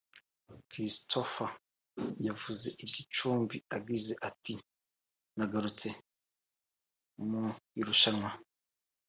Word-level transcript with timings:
Christopher 0.69 1.49
yavuze 2.27 2.67
i 2.83 2.85
Gicumbi 2.93 3.57
agize 3.77 4.13
ati 4.29 4.53
“Nagarutse 5.35 5.87
mu 7.27 7.43
irushanwa 7.79 8.29